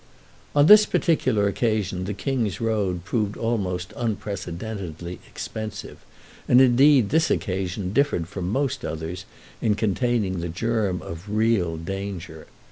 [0.55, 6.03] On this particular occasion the King's Road proved almost unprecedentedly expensive,
[6.47, 9.25] and indeed this occasion differed from most others
[9.61, 12.47] in containing the germ of real danger.